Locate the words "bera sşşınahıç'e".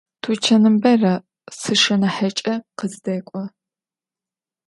0.83-2.55